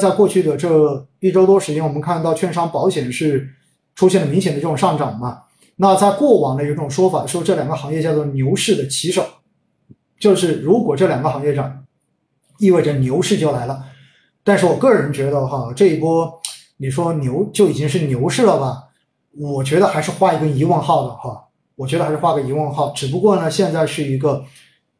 [0.00, 3.48] 在过去的这一周多时间，我们看到券商、保险是
[3.94, 5.42] 出现了明显的这种上涨嘛？
[5.76, 9.24] 那在过往的有一种说法，说这两个行业叫做牛市的旗手，
[10.18, 11.84] 就是如果这两个行业涨，
[12.58, 13.84] 意味着牛市就来了。
[14.42, 16.30] 但是我个人觉得哈，这一波
[16.78, 18.88] 你说牛就已经是牛市了吧？
[19.38, 21.44] 我觉得还是画一个疑问号的哈。
[21.76, 22.92] 我觉得还是画个疑问号。
[22.94, 24.44] 只不过呢，现在是一个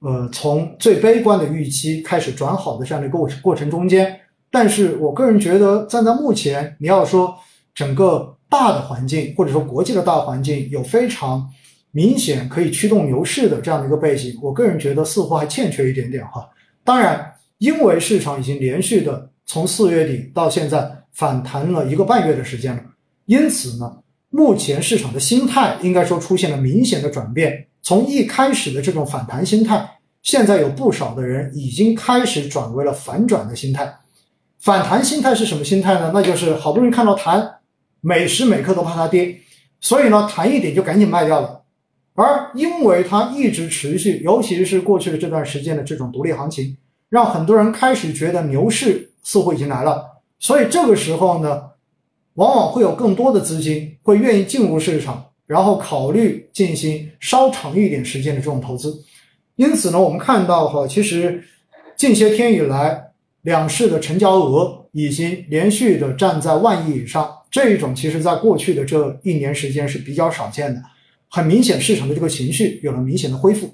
[0.00, 4.20] 呃从最悲观的预期开始转好的这样的过过程中间。
[4.54, 7.34] 但是我个人觉得，站在目前，你要说
[7.74, 8.30] 整个。
[8.46, 11.44] 大的环境或者说国际的大环境有非常
[11.90, 16.48] 明显可以驱动牛市的这样的一个背景，我个人觉得似乎还欠缺一点点哈。
[16.84, 22.82] 当然，因为市场已经连续的从四月底到现在反弹了一个半月的时间了，
[23.26, 23.98] 因此呢，
[24.30, 27.66] 目前市场的心态应该说出现了明显的转变。
[27.82, 29.84] 从一开始的这种反弹心态，
[30.22, 33.92] 现在有不少的人已经开始转为了反转的心态。
[34.64, 36.10] 反弹心态是什么心态呢？
[36.14, 37.56] 那就是好不容易看到弹。
[38.00, 39.38] 每时每刻都怕它跌，
[39.78, 41.64] 所以呢，弹一点就赶紧卖掉了。
[42.14, 46.74] 而因为它一直持续，尤其是过去的这段时间的这种独立行情，
[47.10, 50.02] 让很多人开始觉得牛市似乎已经来了。
[50.38, 51.62] 所以这个时候呢，
[52.36, 59.04] 往往会有更多的资金会愿意进入市场，然后考虑进行稍长一点时间的这种投资。
[59.56, 61.44] 因此呢，我们看到哈，其实
[61.98, 63.12] 近些天以来，
[63.44, 67.32] 两市的成交额已经连续的站在万亿以上。
[67.50, 70.82] 这一种其实，在过去的这一年时间是比较少见的，
[71.30, 73.72] 很明显市场的这个情绪有了明显的恢复，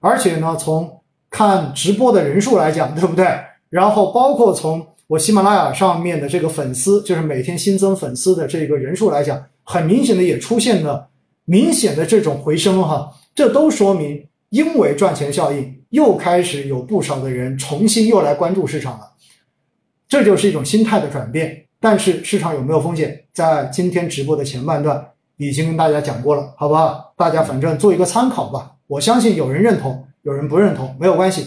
[0.00, 3.24] 而且呢，从看直播的人数来讲，对不对？
[3.70, 11.08] 然后包括从我喜马拉雅上面的这个粉丝，就是每天新增粉丝的这个人数来讲，很明显的也出现了
[11.44, 19.12] 明显的这种回升哈，这都说明因为赚钱效应，又开始有不少的人重新又来关注市场了，
[20.08, 21.66] 这就是一种心态的转变。
[21.78, 27.12] 但是市场有没有风险，在今天直播的前半段已经跟大家讲过了，好不好？
[27.16, 28.72] 大家反正做一个参考吧。
[28.86, 31.46] 我相信有人认同，有人不认同，没有关系。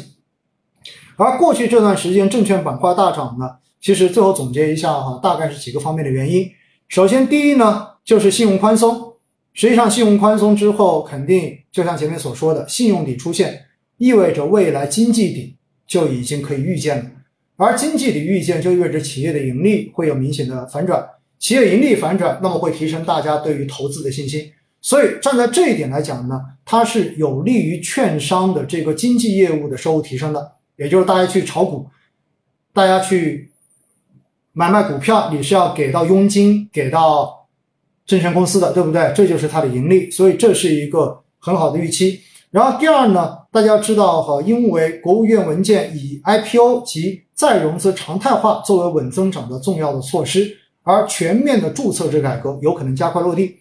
[1.16, 6.48] 而过去这段时间证券板块大涨呢，其实最后总结一下哈，大概是几个方面的原因。
[6.88, 9.14] 首先，第一呢，就是信用宽松。
[9.54, 13.65] 实际上，信用宽松之后，肯定就像前面所说的，信用底出现，
[13.98, 15.56] 意味着未来经济底
[15.88, 17.12] 就已经可以预见了。
[17.58, 21.08] 而经济底预见就意味着企业的盈利会有明显的反转，
[21.40, 24.52] 企业盈利反转，那么会提升大家对于投资的信心。
[24.82, 30.52] 所以站在这一点来讲呢，它是有利于券商的这个经济业务的收入提升的。
[30.76, 31.88] 也就是大家去炒股，
[32.74, 33.50] 大家去
[34.52, 37.48] 买卖股票，你是要给到佣金给到
[38.06, 39.14] 证券公司的，对不对？
[39.16, 42.20] 这就是它的盈利，所以这是一个很好的预期。
[42.56, 53.58] 然后第二呢，大家知道哈，因为国务院文件以 IPO 及再融资常态化作为稳增长的重要的措施，而全面的注册制改革有可能加快落地。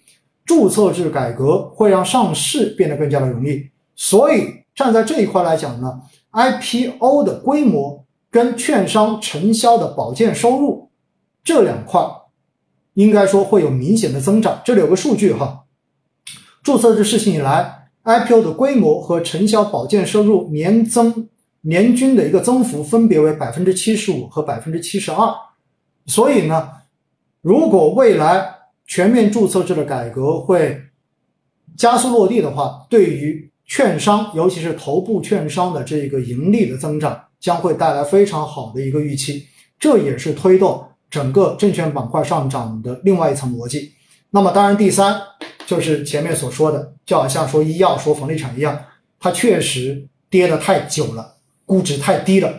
[0.46, 6.00] 注册制改革会让上市变得更加的容易，所以站在这一块来讲呢
[6.30, 10.88] ，IPO 的规模跟券商承销的保荐收入
[11.42, 12.00] 这两块，
[12.92, 14.62] 应该说会有明显的增长。
[14.64, 15.64] 这里有个数据哈，
[16.62, 17.73] 注册制实行以来
[18.04, 21.28] ，IPO 的规模和承销保荐收入年增。
[21.66, 25.34] 年均的一个增幅分别为百分之七十五和百分之七十二，
[26.04, 26.68] 所以呢，
[27.40, 28.46] 如果未来
[28.86, 30.78] 全面注册制的改革会
[31.74, 39.46] 加速落地的话，对于券商，尤其是头部券商的这个盈利的增长，将会带来非常好的一个预期，
[39.80, 43.92] 这也是推动整个证券板块上涨的另外一层逻辑。
[44.34, 45.16] 那么，当然第三
[45.64, 48.76] 就是前面所说的，就好像说医药、说房地产一样，
[49.20, 51.36] 它确实跌得太久了。
[51.64, 52.52] 估值太低了，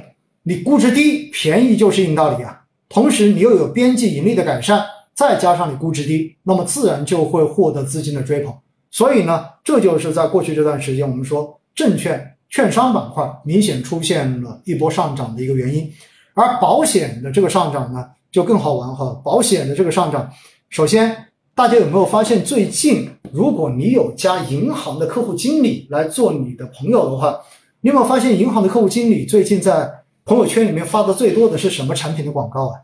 [0.43, 2.61] 你估值低，便宜就是硬道理啊。
[2.87, 8.55] 同时，你又有边际盈利的改善，再加上你估值低，那么自然就会获得资金的追捧。
[8.89, 15.91] 所以呢，这就是在过去这段时间，我们说证券券商板块明显出现了一波上涨的一个原因。
[16.35, 19.21] 而保险的这个上涨呢，就更好玩哈。
[19.25, 20.31] 保险的这个上涨，
[20.69, 21.13] 首先
[21.55, 27.39] 大家有没有发现，最近如果你有加银行的客户经理来做你的朋友的话，
[27.79, 29.89] 你有没有发现，银行的客户经理最近在
[30.25, 32.81] 朋友圈里面发的最多的是什么产品的广告啊？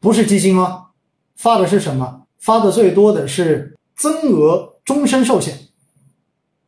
[0.00, 0.86] 不是基金吗，
[1.36, 2.22] 发的是什么？
[2.40, 5.56] 发的最多的是增额终身寿险，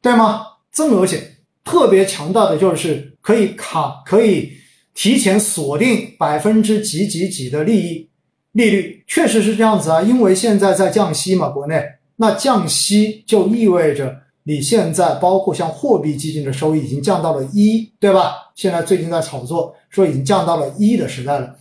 [0.00, 0.46] 对吗？
[0.70, 4.52] 增额险特别强大的就是可以卡，可以
[4.94, 8.08] 提前锁定百分之几几几的利益
[8.54, 10.02] 利率，确实是这样子啊。
[10.02, 11.80] 因为现在在降息嘛，国内
[12.16, 14.24] 那降息就意味着。
[14.46, 18.52] 你现在包括像货币基金的收益已经降到了一，对吧？
[18.54, 21.56] 现在最近在炒作说已经降到了一的时代了。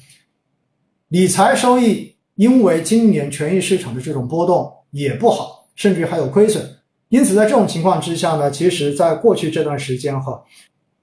[1.08, 6.62] 理财收益因为今年权益市场的这种波动也不好，甚至于还有亏损。
[7.08, 10.44] 因此，在这种情况之下呢，其实在过去这段时间哈，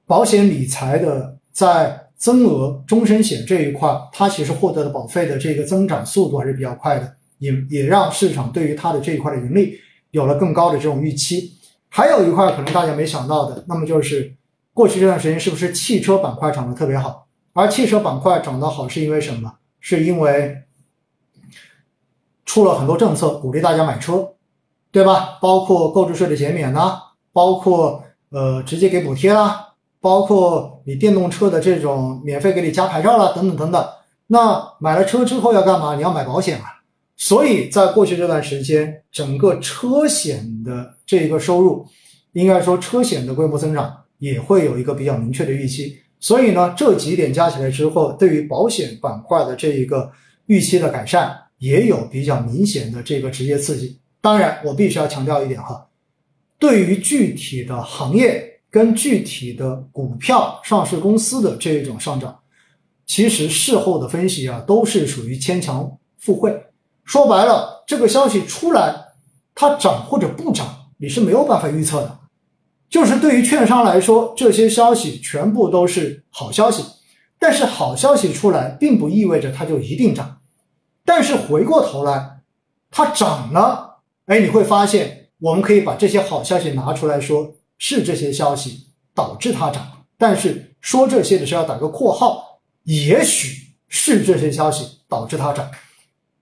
[0.05, 9.79] 保险理财的在增额终身险这一块，它其实获得的保费的这个增长速度还是比较快的，也也让市场对于它的这一块的盈利
[10.11, 11.55] 有了更高的这种预期。
[11.89, 14.33] 还有一块可能大家没想到的，那么就是
[14.75, 17.27] 过去这段时间是不是汽车板块涨得特别好？
[17.55, 19.55] 而汽车板块涨得好是因为什么？
[19.81, 20.59] 是因为
[22.45, 24.35] 出了很多政策鼓励大家买车，
[24.93, 25.39] 对吧？
[25.41, 27.03] 包括购置税的减免啦，
[27.33, 29.70] 包括呃直接给补贴啦，
[30.01, 33.87] 包括你电动车的这种免费给你加牌照啦，等等等等。
[34.27, 35.95] 那买了车之后要干嘛？
[35.95, 36.65] 你要买保险啊。
[37.17, 41.87] 所以在过去这段时间，整个车险的这一个收入，
[42.33, 45.99] 应该说车险的规模增长也会有一个比较明确的预期。
[46.19, 50.11] 所以呢，这几点加起来之后，对于保险板块的这一个
[50.47, 53.99] 预期的改善，也有比较明显的这个直接刺激。
[54.23, 55.87] 当然，我必须要强调一点哈，
[56.59, 62.39] 对于具体的行业跟具体的股票上市公司的这一种上涨，
[63.05, 66.67] 其实事后的分析啊，都是属于牵强附会。
[67.05, 68.95] 说白了，这个消息出来，
[69.55, 72.21] 它涨或者不涨，你是没有办法预测的。
[72.89, 76.85] 就是对于券商来说，这些消息全部都是好消息，
[77.39, 80.39] 但是好消息出来，并不意味着它就一定涨。
[81.05, 82.41] 但是回过头来，
[82.91, 90.05] 它涨了，哎，你会发现，我们可以把这些好消息拿出来说，是这些消息导致它涨。
[90.17, 95.69] 但是说这些的时候要打个括号，也许是这些消息导致它涨。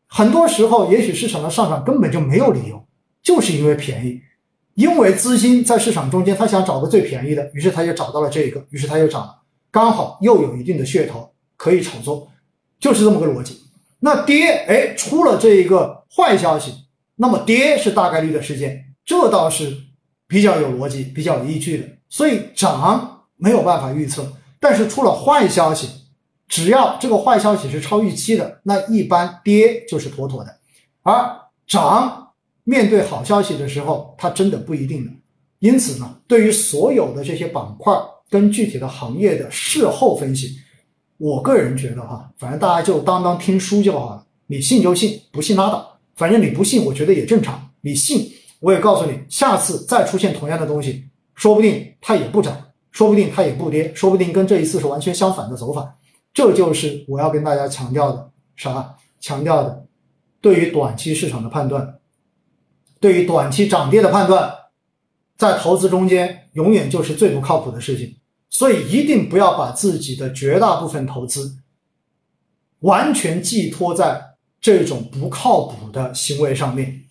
[0.06, 2.82] 很多时候，也许市场的上涨根本就没有理由，
[3.23, 4.20] 就是因为便宜，
[4.75, 9.38] 因为资金在市场中间，他想找个最便宜的，于是他就找到了这个，于是他又涨了，
[9.70, 12.29] 刚好又有一定的噱头可以炒作，
[12.81, 13.61] 就是这么个逻辑。
[14.00, 16.73] 那跌，哎，出了这一个坏消息，
[17.17, 19.76] 那么跌是大概率的事件，这倒是
[20.28, 21.84] 比较有逻辑、比较有依据的。
[22.08, 25.88] 所以涨没有办法预测，但是出了坏消息。
[26.46, 30.58] 只要这个坏消息是超预期的，那一般跌就是妥妥的，
[31.02, 31.36] 而
[31.66, 32.30] 涨
[32.64, 35.10] 面对好消息的时候，它真的不一定的。
[35.58, 37.94] 因此呢，对于所有的这些板块
[38.30, 40.56] 跟具体的行业的事后分析，
[41.19, 45.98] 我个人觉得哈，反正大家就当当听书就好了，你信就信，不信拉倒。
[46.16, 47.70] 反正你不信，我觉得也正常。
[47.82, 52.56] 你信，我也告诉你，下次再出现同样的东西，说不定它也不涨，
[52.90, 55.96] 说不定它也不跌，说不定跟这一次是完全相反的走法。
[56.34, 58.94] 这就是我要跟大家强调的啥？
[59.20, 59.84] 强调的，
[60.40, 61.99] 对于短期市场的判断，
[63.00, 64.52] 对于短期涨跌的判断，
[65.37, 68.16] 在投资中间永远就是最不靠谱的事情。
[68.50, 71.58] 所以一定不要把自己的绝大部分投资
[72.81, 74.20] 完全寄托在
[74.61, 77.04] 这种不靠谱的行为上面。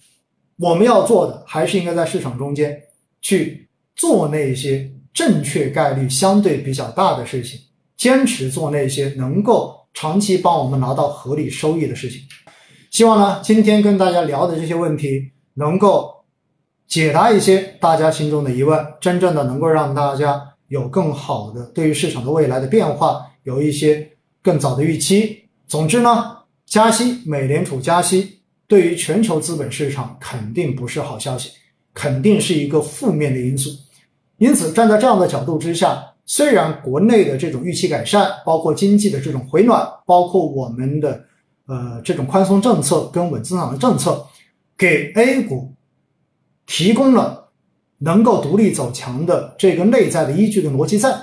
[0.57, 2.81] 我们要做的还是应该在市场中间
[3.21, 7.59] 去做那些正确概率相对比较大的事情。
[7.95, 12.21] 坚持做那些能够长期帮我们拿到合理收益的事情。
[12.91, 16.23] 希望呢，今天跟大家聊的这些问题能够
[16.87, 24.11] 解答一些大家心中的疑问，真正的能够让大家有更好的对于市场的未来的变化有一些
[24.43, 25.45] 更早的预期。
[25.67, 26.37] 总之呢，
[26.67, 28.36] 加息，美联储加息
[28.67, 31.51] 对于全球资本市场肯定不是好消息，
[31.93, 33.69] 肯定是一个负面的因素。
[34.37, 36.03] 因此，站在这样的角度之下。
[36.29, 41.23] 虽然国内的这种预期改善，包括经济的这种回暖，包括我们的
[41.67, 44.27] 呃这种宽松政策跟稳增长的政策，
[44.77, 45.71] 给 A 股
[46.65, 47.47] 提供了
[47.99, 51.17] 能够独立走强的这个内在的依据跟逻辑在，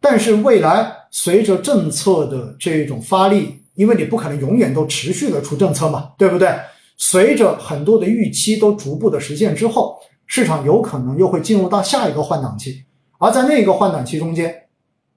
[0.00, 6.50] 但是未来随着政策的这种发力，因为你不可能永远都持续的出政策嘛，对不对？
[6.98, 12.84] 随着很多的预期都逐步的实现之后，市场有可能又会进入到下一个换挡期。
[13.18, 14.54] 而在那个换挡期中间，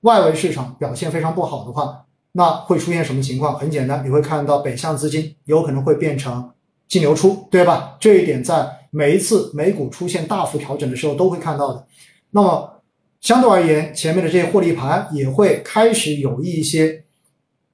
[0.01, 3.59] 外围市场表现非常不好的话，那会出现什么情况？
[3.59, 6.49] 很简单，你会看到北向资金有可能会变成
[6.87, 7.97] 净流出，对吧？
[7.99, 11.85] 这一点在每一次美股出现大幅调整的时候都会看到的。
[12.31, 12.81] 那么
[13.19, 17.03] 相对而言，前面的这些获利盘也会开始有一些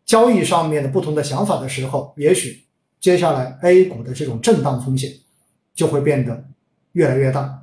[0.10, 2.64] 交易上面的不同的想法的时候，也许
[3.00, 5.14] 接下来 A 股的这种震荡风险
[5.76, 6.44] 就会变得
[6.94, 7.62] 越来越大。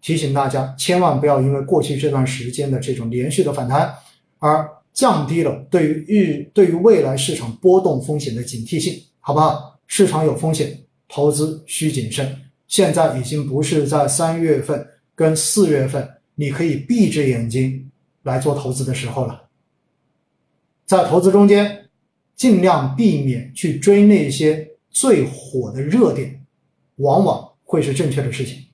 [0.00, 3.94] 提醒大家，千万不要因为过去这段时间的这种连续的反弹，
[4.38, 9.78] 而降低了对于日对于未来市场波动风险的警惕性，好不好？
[9.86, 10.80] 市场有风险，
[11.10, 12.34] 投资需谨慎。
[12.68, 14.82] 现在已经不是在三月份
[15.14, 17.90] 跟四月份你可以闭着眼睛
[18.22, 19.47] 来做投资的时候了。
[20.88, 21.90] 在投资中间，
[22.34, 26.42] 尽量避免去追那些最火的热点，
[26.96, 28.64] 往往会是正确的事情。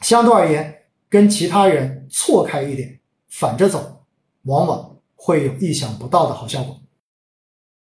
[0.00, 0.74] 相对而言，
[1.10, 2.98] 跟其他人错开一点，
[3.28, 4.06] 反着走，
[4.44, 6.80] 往往会有意想不到的好效果。